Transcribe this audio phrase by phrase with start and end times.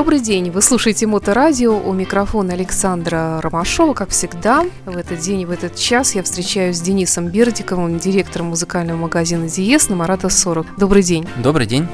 [0.00, 4.64] Добрый день, вы слушаете Моторадио, у микрофона Александра Ромашова, как всегда.
[4.86, 9.90] В этот день, в этот час я встречаюсь с Денисом Бердиковым, директором музыкального магазина «Диез»
[9.90, 10.78] на Марата 40.
[10.78, 11.28] Добрый день.
[11.42, 11.86] Добрый день.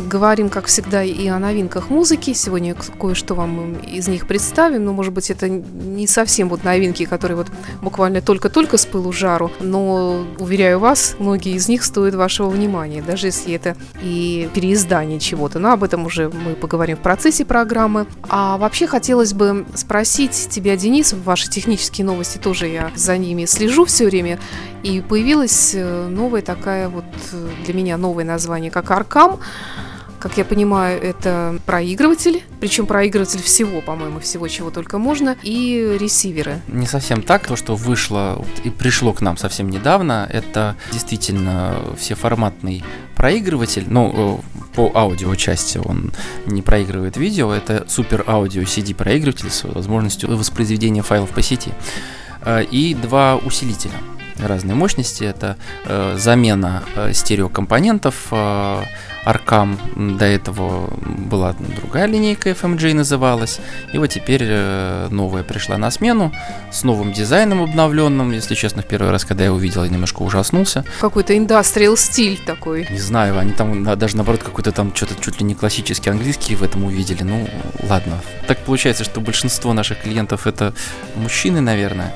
[0.00, 2.32] Говорим, как всегда, и о новинках музыки.
[2.32, 4.84] Сегодня кое-что вам из них представим.
[4.84, 7.48] Но, может быть, это не совсем вот новинки, которые вот
[7.82, 9.50] буквально только-только с пылу жару.
[9.60, 15.58] Но, уверяю вас, многие из них стоят вашего внимания, даже если это и переиздание чего-то.
[15.58, 18.06] Но об этом уже мы поговорим в процессе программы.
[18.28, 23.84] А вообще хотелось бы спросить тебя, Денис, ваши технические новости тоже я за ними слежу
[23.84, 24.38] все время.
[24.84, 29.40] И появилась э, новая такая вот э, для меня новое название, как Аркам.
[30.18, 36.60] Как я понимаю, это проигрыватели, причем проигрыватель всего, по-моему, всего, чего только можно, и ресиверы.
[36.68, 37.46] Не совсем так.
[37.46, 42.84] То, что вышло и пришло к нам совсем недавно, это действительно всеформатный
[43.16, 46.12] проигрыватель, ну, э, по аудио части он
[46.44, 51.72] не проигрывает видео, это супер аудио CD проигрыватель с возможностью воспроизведения файлов по сети
[52.70, 53.94] и два усилителя
[54.38, 55.24] разной мощности.
[55.24, 58.82] Это э, замена э, стереокомпонентов, э,
[59.24, 59.78] Аркам.
[60.18, 63.58] До этого была другая линейка FMG называлась.
[63.92, 66.32] И вот теперь э, новая пришла на смену
[66.70, 68.32] с новым дизайном обновленным.
[68.32, 70.84] Если честно, в первый раз, когда я увидел, я немножко ужаснулся.
[71.00, 72.86] Какой-то индастриал стиль такой.
[72.90, 76.62] Не знаю, они там даже наоборот какой-то там что-то чуть ли не классический английский в
[76.62, 77.22] этом увидели.
[77.22, 77.48] Ну,
[77.88, 78.20] ладно.
[78.46, 80.74] Так получается, что большинство наших клиентов это
[81.16, 82.12] мужчины, наверное.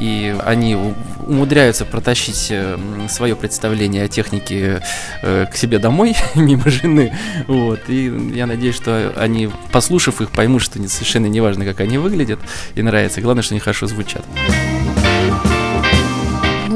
[0.00, 0.76] И они
[1.24, 2.78] умудряются протащить э,
[3.08, 4.80] свое представление о технике
[5.22, 7.12] э, к себе домой мимо жены.
[7.46, 7.80] Вот.
[7.88, 12.38] И я надеюсь, что они, послушав их, поймут, что совершенно не важно, как они выглядят
[12.74, 13.20] и нравятся.
[13.20, 14.24] Главное, что они хорошо звучат.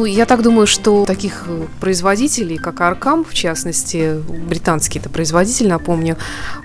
[0.02, 5.68] Ну, я так думаю, что таких э, производителей, как Аркам, в частности, британский это производитель,
[5.68, 6.16] напомню,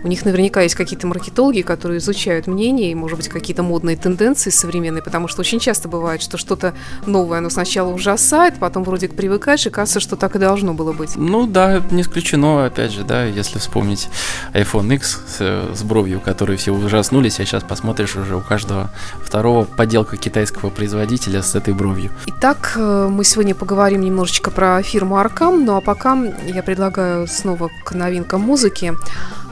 [0.03, 4.49] у них наверняка есть какие-то маркетологи, которые изучают мнение и, может быть, какие-то модные тенденции
[4.49, 6.73] современные, потому что очень часто бывает, что что-то
[7.05, 11.15] новое, оно сначала ужасает, потом вроде привыкаешь, и кажется, что так и должно было быть.
[11.15, 14.09] Ну да, не исключено, опять же, да, если вспомнить
[14.55, 18.89] iPhone X с, с бровью, которые все ужаснулись, а сейчас посмотришь уже у каждого
[19.23, 22.09] второго поделка китайского производителя с этой бровью.
[22.25, 26.17] Итак, э, мы сегодня поговорим немножечко про фирму Arcam, ну а пока
[26.47, 28.93] я предлагаю снова к новинкам музыки.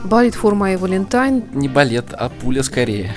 [0.02, 1.44] Bullet for My Valentine.
[1.54, 3.14] Не балет, а пуля скорее.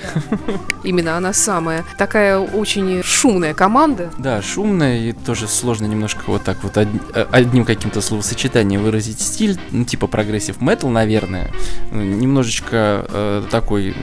[0.83, 1.85] Именно она самая.
[1.97, 4.11] Такая очень шумная команда.
[4.17, 6.87] Да, шумная и тоже сложно немножко вот так вот э,
[7.31, 11.51] одним каким-то словосочетанием выразить стиль, ну типа progressive metal, наверное.
[11.91, 13.93] Немножечко э, такой,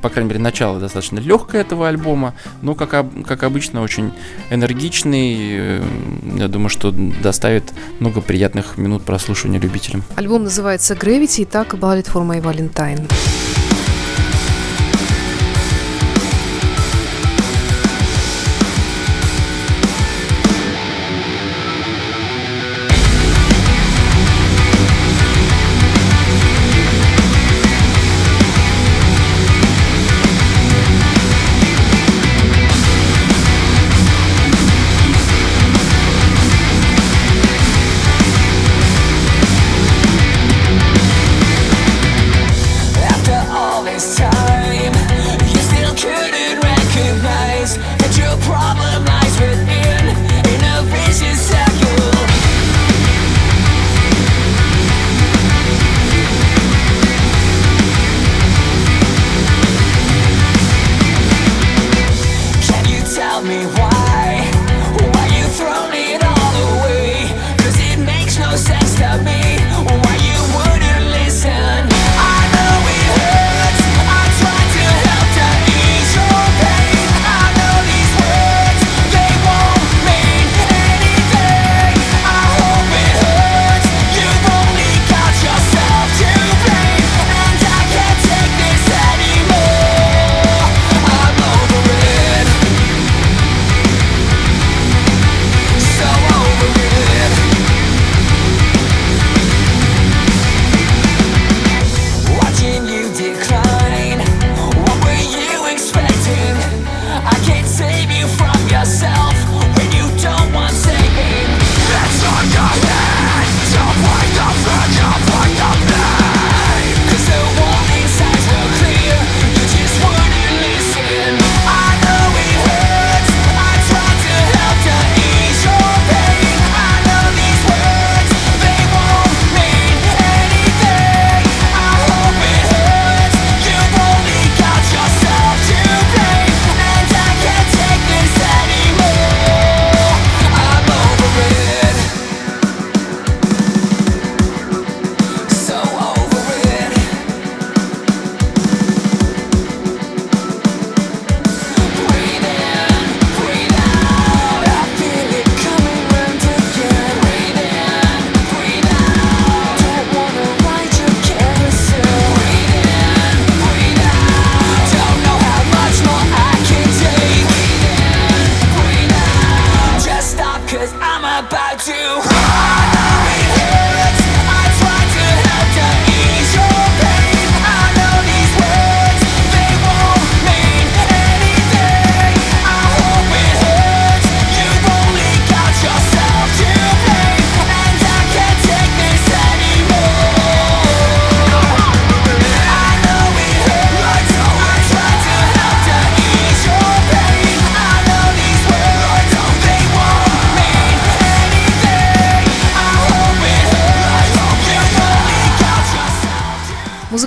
[0.00, 2.90] по крайней мере, начало достаточно легкое этого альбома, но как,
[3.26, 4.12] как обычно очень
[4.48, 5.36] энергичный.
[5.52, 5.84] Э,
[6.36, 7.64] я думаю, что доставит
[8.00, 10.02] много приятных минут прослушивания любителям.
[10.16, 13.06] Альбом называется Gravity, и так Ballet for My Valentine.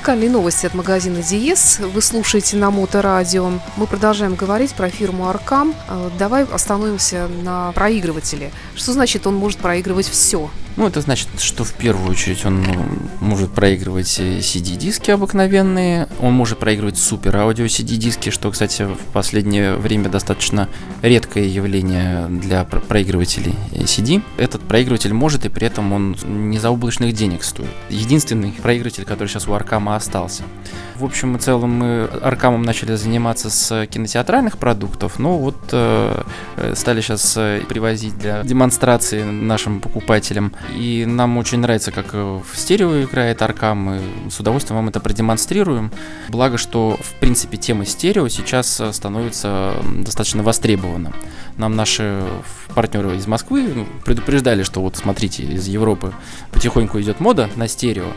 [0.06, 1.80] Музыкальные новости от магазина Диес.
[1.80, 3.50] Вы слушаете на Моторадио.
[3.76, 5.74] Мы продолжаем говорить про фирму Аркам.
[5.88, 8.52] Э, давай остановимся на проигрывателе.
[8.76, 10.52] Что значит он может проигрывать все?
[10.78, 12.86] Ну, это значит, что в первую очередь он ну,
[13.22, 20.10] может проигрывать CD-диски обыкновенные, он может проигрывать супер аудио CD-диски, что, кстати, в последнее время
[20.10, 20.68] достаточно
[21.02, 24.22] редкое явление для проигрывателей CD.
[24.38, 27.70] Этот проигрыватель может, и при этом он не за облачных денег стоит.
[27.90, 30.44] Единственный проигрыватель, который сейчас у Аркама остался.
[30.96, 36.24] В общем и целом мы Аркамом начали заниматься с кинотеатральных продуктов, но вот э,
[36.74, 42.58] стали сейчас э, привозить для демонстрации нашим покупателям и нам очень нравится, как э, в
[42.58, 43.78] стерео играет Аркам.
[43.78, 45.92] Мы с удовольствием вам это продемонстрируем.
[46.30, 51.14] Благо, что, в принципе, тема стерео сейчас э, становится достаточно востребована.
[51.58, 52.24] Нам наши
[52.74, 56.14] партнеры из Москвы ну, предупреждали, что вот смотрите, из Европы
[56.52, 58.08] потихоньку идет мода на стерео.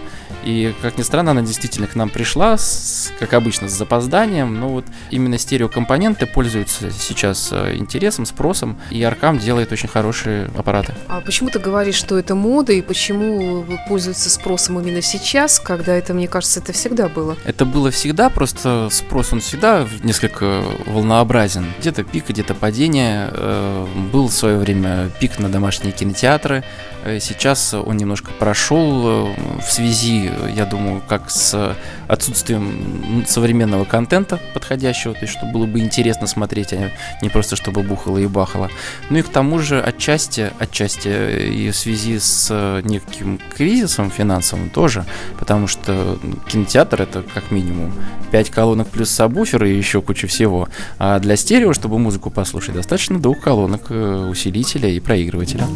[0.45, 4.59] И, как ни странно, она действительно к нам пришла, с, как обычно, с запозданием.
[4.59, 8.79] Но вот именно стереокомпоненты пользуются сейчас э, интересом, спросом.
[8.91, 10.95] И Аркам делает очень хорошие аппараты.
[11.06, 16.14] А почему ты говоришь, что это мода, и почему пользуется спросом именно сейчас, когда это,
[16.14, 17.37] мне кажется, это всегда было?
[17.44, 21.67] Это было всегда, просто спрос он всегда несколько волнообразен.
[21.81, 23.31] Где-то пик, где-то падение.
[23.32, 26.64] Э, был в свое время пик на домашние кинотеатры,
[27.05, 31.76] Э, сейчас он немножко прошел э, в связи, я думаю, как с
[32.08, 36.90] отсутствием современного контента подходящего, то есть чтобы было бы интересно смотреть, а
[37.22, 38.70] не просто чтобы бухало и бахало.
[39.10, 41.08] Ну и к тому же отчасти, отчасти
[41.50, 45.05] и в связи с неким кризисом финансовым тоже,
[45.38, 46.19] потому что
[46.49, 47.93] кинотеатр это как минимум
[48.31, 50.69] 5 колонок плюс сабвуфер и еще куча всего.
[50.99, 55.66] А для стерео, чтобы музыку послушать, достаточно двух колонок э, усилителя и проигрывателя.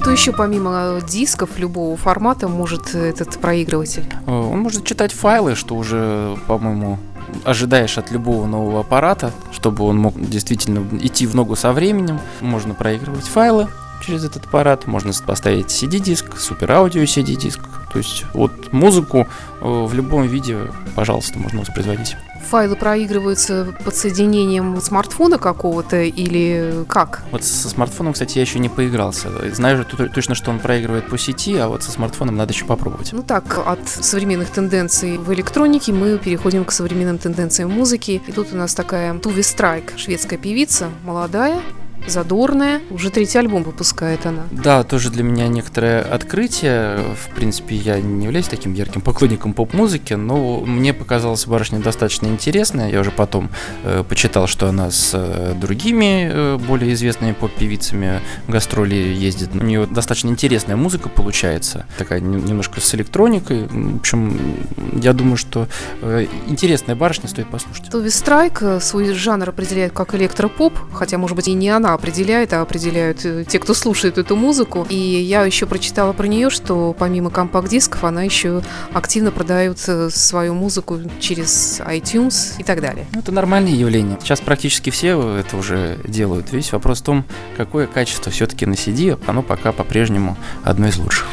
[0.00, 4.04] Что еще помимо дисков любого формата может этот проигрыватель?
[4.26, 7.00] Э, он может читать файлы, что уже, по-моему,
[7.44, 12.20] ожидаешь от любого нового аппарата, чтобы он мог действительно идти в ногу со временем.
[12.40, 13.66] Можно проигрывать файлы
[14.00, 17.60] через этот аппарат, можно поставить CD-диск, супер аудио CD-диск.
[17.92, 19.26] То есть вот музыку
[19.60, 20.58] э, в любом виде,
[20.94, 22.16] пожалуйста, можно воспроизводить
[22.48, 27.22] файлы проигрываются подсоединением смартфона какого-то или как?
[27.30, 29.28] Вот со смартфоном, кстати, я еще не поигрался.
[29.54, 33.12] Знаю же точно, что он проигрывает по сети, а вот со смартфоном надо еще попробовать.
[33.12, 38.22] Ну так, от современных тенденций в электронике мы переходим к современным тенденциям музыки.
[38.26, 41.60] И тут у нас такая Туви Страйк, шведская певица, молодая,
[42.06, 42.80] задорная.
[42.90, 44.44] Уже третий альбом выпускает она.
[44.50, 46.98] Да, тоже для меня некоторое открытие.
[47.14, 52.90] В принципе, я не являюсь таким ярким поклонником поп-музыки, но мне показалась барышня достаточно интересная.
[52.90, 53.50] Я уже потом
[53.84, 59.50] э, почитал, что она с э, другими э, более известными поп-певицами гастроли ездит.
[59.54, 61.86] У нее достаточно интересная музыка получается.
[61.98, 63.66] Такая немножко с электроникой.
[63.66, 64.56] В общем,
[64.92, 65.68] я думаю, что
[66.02, 67.90] э, интересная барышня, стоит послушать.
[67.90, 72.52] Тови Страйк э, свой жанр определяет как электропоп, хотя, может быть, и не она определяет,
[72.52, 74.86] а определяют э, те, кто слушает эту музыку.
[74.88, 80.54] И я еще прочитала про нее, что помимо компакт-дисков она еще активно продает э, свою
[80.54, 83.06] музыку через iTunes и так далее.
[83.12, 84.18] Ну, это нормальное явление.
[84.22, 86.52] Сейчас практически все это уже делают.
[86.52, 87.24] Весь вопрос в том,
[87.56, 91.26] какое качество все-таки на CD, оно пока по-прежнему одно из лучших.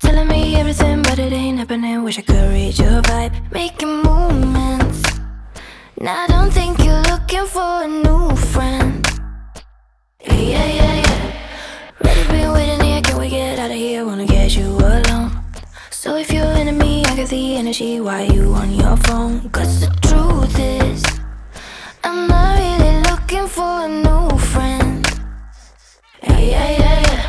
[0.00, 2.02] Telling me everything, but it ain't happening.
[2.02, 3.34] Wish I could read your vibe.
[3.52, 5.19] Making movements.
[6.02, 9.06] Now I don't think you're looking for a new friend.
[10.24, 11.32] Yeah, yeah, yeah.
[12.02, 14.06] Ready, been waiting here, can we get out of here?
[14.06, 15.30] Wanna get you alone.
[15.90, 18.00] So if you're into me, I get the energy.
[18.00, 19.50] Why you on your phone?
[19.50, 21.04] Cause the truth is,
[22.02, 25.06] I'm not really looking for a new friend.
[26.22, 27.22] Yeah, yeah, yeah, yeah.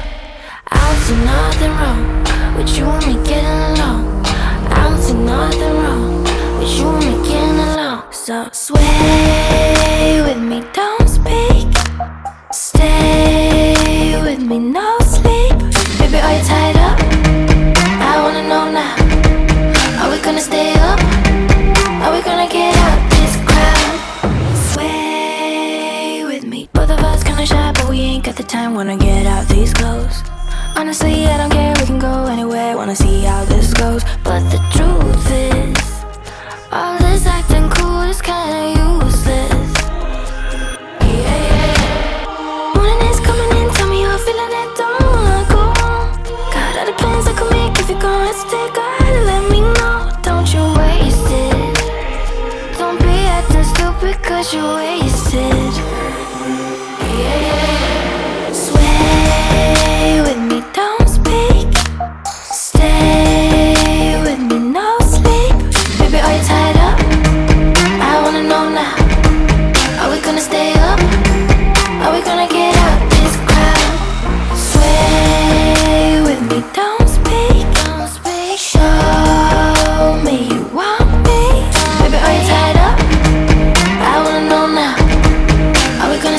[0.68, 4.26] I don't see nothing wrong with you and me getting along.
[4.72, 6.24] I don't see nothing wrong
[6.58, 7.31] with you and me.
[8.32, 11.68] So sway with me, don't speak.
[12.54, 14.91] Stay with me, no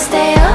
[0.03, 0.52] stay up?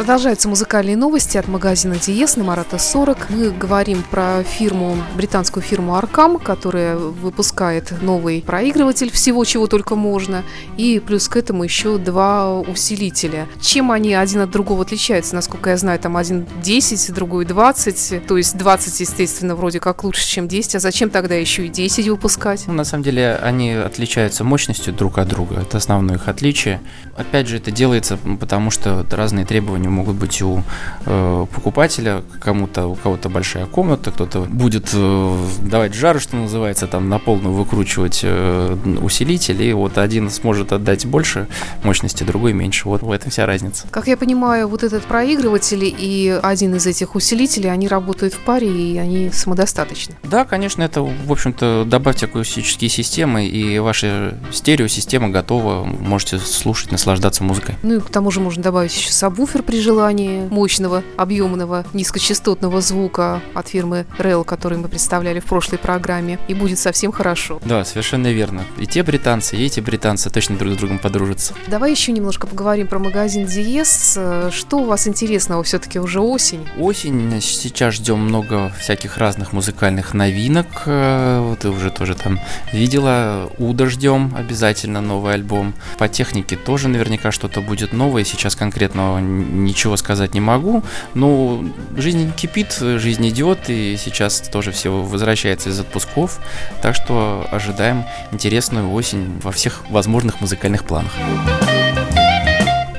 [0.00, 3.28] Продолжаются музыкальные новости от магазина Диес на Марата 40.
[3.28, 10.42] Мы говорим про фирму, британскую фирму Аркам, которая выпускает новый проигрыватель всего, чего только можно.
[10.78, 13.46] И плюс к этому еще два усилителя.
[13.60, 15.34] Чем они один от другого отличаются?
[15.34, 18.26] Насколько я знаю, там один 10, другой 20.
[18.26, 20.76] То есть 20, естественно, вроде как лучше, чем 10.
[20.76, 22.64] А зачем тогда еще и 10 выпускать?
[22.66, 25.60] Ну, на самом деле, они отличаются мощностью друг от друга.
[25.60, 26.80] Это основное их отличие.
[27.18, 30.62] Опять же, это делается потому, что разные требования могут быть у
[31.06, 32.22] э, покупателя.
[32.40, 37.54] Кому-то, у кого-то большая комната, кто-то будет э, давать жару, что называется, там на полную
[37.54, 41.46] выкручивать э, усилитель, и вот один сможет отдать больше
[41.82, 42.88] мощности, другой меньше.
[42.88, 43.86] Вот в этом вся разница.
[43.90, 48.68] Как я понимаю, вот этот проигрыватель и один из этих усилителей, они работают в паре
[48.68, 50.14] и они самодостаточны.
[50.22, 55.84] Да, конечно, это, в общем-то, добавьте акустические системы, и ваша стереосистема готова.
[55.84, 57.76] Можете слушать, наслаждаться музыкой.
[57.82, 63.40] Ну и к тому же можно добавить еще сабвуфер при желании мощного, объемного, низкочастотного звука
[63.54, 67.60] от фирмы REL, который мы представляли в прошлой программе, и будет совсем хорошо.
[67.64, 68.64] Да, совершенно верно.
[68.78, 71.54] И те британцы, и эти британцы точно друг с другом подружатся.
[71.68, 74.14] Давай еще немножко поговорим про магазин Диес.
[74.16, 75.62] Э, Что у вас интересного?
[75.62, 76.66] Все-таки уже осень.
[76.78, 80.66] Осень, сейчас ждем много всяких разных музыкальных новинок.
[80.86, 82.38] Э, Вот ты уже тоже там
[82.72, 83.50] видела.
[83.58, 85.74] Уда ждем обязательно новый альбом.
[85.98, 88.24] По технике тоже наверняка что-то будет новое.
[88.24, 90.82] Сейчас конкретно н- ничего сказать не могу.
[91.14, 91.64] Но
[91.96, 96.40] жизнь кипит, жизнь идет, и сейчас тоже все возвращается из отпусков.
[96.82, 101.12] Так что ожидаем интересную осень во всех возможных музыкальных планах.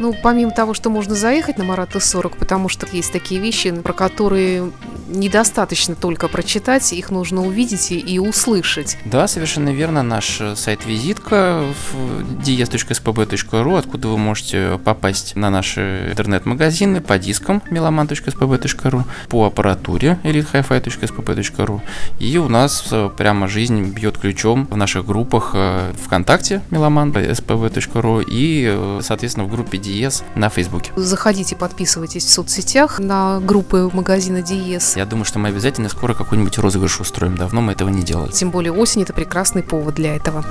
[0.01, 3.93] Ну, помимо того, что можно заехать на Марата 40, потому что есть такие вещи, про
[3.93, 4.71] которые
[5.11, 8.97] недостаточно только прочитать, их нужно увидеть и, услышать.
[9.05, 10.03] Да, совершенно верно.
[10.03, 11.63] Наш э, сайт-визитка
[11.93, 21.81] в ds.spb.ru, откуда вы можете попасть на наши интернет-магазины по дискам meloman.spb.ru, по аппаратуре elitehifi.spb.ru.
[22.19, 28.99] И у нас э, прямо жизнь бьет ключом в наших группах э, ВКонтакте meloman.spb.ru и,
[29.01, 30.91] соответственно, в группе DS на Фейсбуке.
[30.95, 34.95] Заходите, подписывайтесь в соцсетях на группы магазина Диес.
[35.01, 37.35] Я думаю, что мы обязательно скоро какой-нибудь розыгрыш устроим.
[37.35, 38.29] Давно мы этого не делали.
[38.29, 40.45] Тем более осень это прекрасный повод для этого.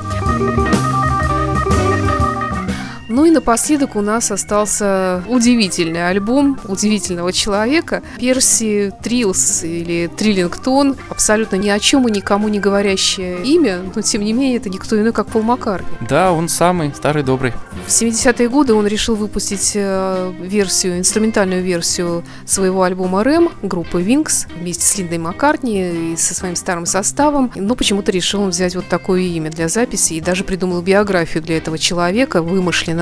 [3.10, 8.04] Ну и напоследок у нас остался удивительный альбом удивительного человека.
[8.20, 10.96] Перси Трилс или Триллингтон.
[11.08, 14.96] Абсолютно ни о чем и никому не говорящее имя, но тем не менее это никто
[14.96, 15.90] иной, как Пол Маккартни.
[16.08, 17.52] Да, он самый старый добрый.
[17.84, 24.46] В 70-е годы он решил выпустить э, версию, инструментальную версию своего альбома «Рэм» группы Wings
[24.56, 27.50] вместе с Линдой Маккартни и со своим старым составом.
[27.56, 31.56] Но почему-то решил он взять вот такое имя для записи и даже придумал биографию для
[31.56, 32.40] этого человека,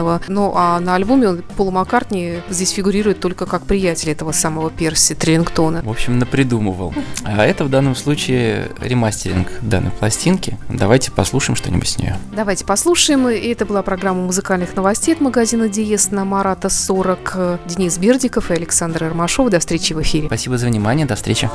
[0.02, 0.20] вымышленного.
[0.28, 5.14] Ну а на альбоме он, Пол Маккартни здесь фигурирует только как приятель этого самого Перси
[5.14, 5.82] Триллингтона.
[5.82, 6.94] В общем, напридумывал.
[7.24, 10.58] А это в данном случае ремастеринг данной пластинки.
[10.68, 12.16] Давайте послушаем что-нибудь с нее.
[12.34, 13.28] Давайте послушаем.
[13.28, 17.60] И это была программа музыкальных новостей от магазина Диес на Марата 40.
[17.66, 19.50] Денис Бердиков и Александр Армашов.
[19.50, 20.26] До встречи в эфире.
[20.26, 21.06] Спасибо за внимание.
[21.06, 21.48] До встречи.